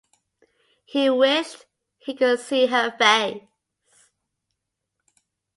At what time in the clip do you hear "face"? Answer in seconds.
2.97-3.43